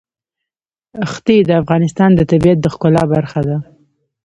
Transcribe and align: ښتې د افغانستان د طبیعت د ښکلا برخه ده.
ښتې 1.11 1.35
د 1.45 1.51
افغانستان 1.61 2.09
د 2.15 2.21
طبیعت 2.31 2.59
د 2.61 2.67
ښکلا 2.73 3.03
برخه 3.13 3.39
ده. 3.47 3.57